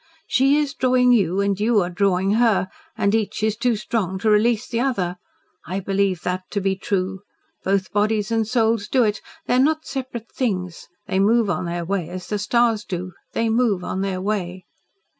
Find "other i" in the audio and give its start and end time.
4.79-5.79